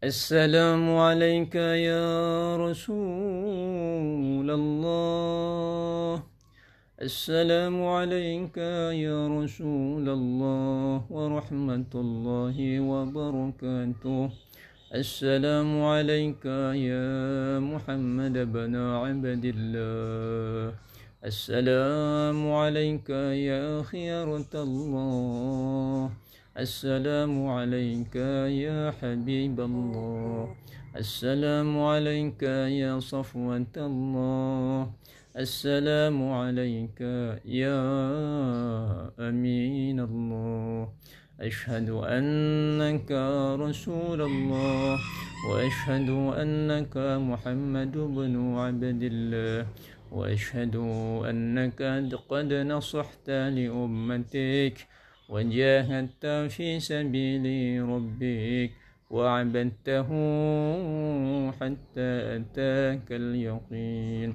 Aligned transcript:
السلام 0.00 0.96
عليك 0.96 1.54
يا 1.60 2.56
رسول 2.56 4.48
الله. 4.48 6.24
السلام 7.02 7.84
عليك 7.84 8.56
يا 8.96 9.28
رسول 9.28 10.08
الله 10.08 11.04
ورحمة 11.04 11.92
الله 11.94 12.56
وبركاته. 12.80 14.30
السلام 14.94 15.70
عليك 15.84 16.44
يا 16.80 17.60
محمد 17.60 18.36
بن 18.56 18.74
عبد 19.04 19.44
الله. 19.44 20.72
السلام 21.28 22.40
عليك 22.52 23.10
يا 23.36 23.84
خيرة 23.84 24.52
الله. 24.54 26.10
السلام 26.58 27.46
عليك 27.46 28.16
يا 28.50 28.90
حبيب 28.90 29.54
الله. 29.60 30.50
السلام 30.98 31.70
عليك 31.78 32.42
يا 32.42 32.98
صفوة 32.98 33.70
الله. 33.76 34.90
السلام 35.38 36.18
عليك 36.32 37.00
يا 37.46 37.82
أمين 39.14 40.00
الله. 40.00 40.90
أشهد 41.40 41.88
أنك 42.18 43.10
رسول 43.54 44.20
الله. 44.22 44.98
وأشهد 45.50 46.08
أنك 46.34 46.96
محمد 47.30 47.94
بن 47.94 48.34
عبد 48.58 49.02
الله. 49.02 49.66
وأشهد 50.10 50.76
أنك 51.30 51.80
قد 52.26 52.50
نصحت 52.52 53.30
لأمتك. 53.30 54.76
وجاهدت 55.30 56.26
في 56.50 56.80
سبيل 56.80 57.46
ربك 57.86 58.70
وعبدته 59.10 60.10
حتى 61.58 62.10
أتاك 62.36 63.06
اليقين. 63.10 64.30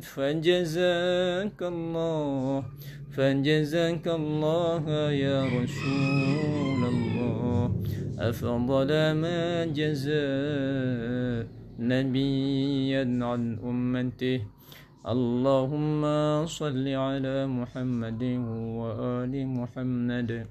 فجزاك 0.00 1.58
الله 1.62 2.64
فجزاك 3.14 4.06
الله 4.08 4.84
يا 5.10 5.38
رسول 5.44 6.80
الله. 6.92 7.62
أفضل 8.18 8.90
ما 9.22 9.40
جزاء 9.78 11.46
نبيا 11.78 13.04
عن 13.22 13.42
أمته. 13.70 14.40
اللهم 15.06 16.02
صل 16.46 16.88
على 16.88 17.46
محمد 17.46 18.22
وآل 18.74 19.46
محمد. 19.46 20.46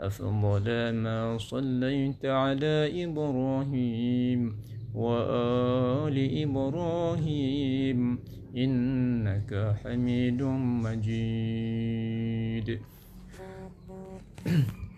أفضل 0.00 0.92
ما 1.04 1.36
صليت 1.38 2.24
على 2.24 3.04
إبراهيم 3.04 4.56
وآل 4.94 6.16
إبراهيم. 6.42 8.18
إنك 8.56 9.76
حميد 9.84 10.42
مجيد. 10.84 12.68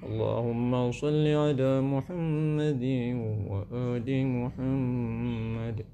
اللهم 0.06 0.92
صل 0.92 1.27
على 1.27 1.80
محمد 1.80 2.84
وآل 3.50 4.27
محمد. 4.27 5.84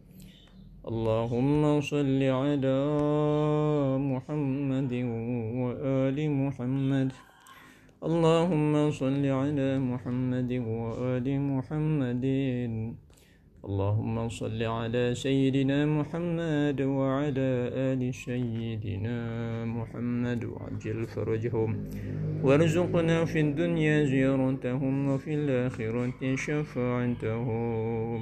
اللهم 0.88 1.80
صل 1.80 2.22
على 2.22 2.78
محمد 3.98 4.92
وآل 5.60 6.30
محمد. 6.30 7.12
اللهم 8.04 8.90
صل 8.90 9.26
على 9.26 9.78
محمد 9.78 10.52
وآل 10.52 11.40
محمد. 11.40 12.24
اللهم 13.64 14.28
صل 14.28 14.62
على 14.62 15.14
سيدنا 15.14 15.86
محمد 15.86 16.80
وعلى 16.80 17.50
آل 17.92 18.14
سيدنا 18.14 19.18
محمد. 19.64 20.44
وعجل 20.44 21.06
فرجهم. 21.06 21.76
وارزقنا 22.44 23.24
في 23.24 23.40
الدنيا 23.40 24.04
زيارتهم 24.04 25.08
وفي 25.08 25.34
الآخرة 25.34 26.36
شفاعتهم. 26.36 28.20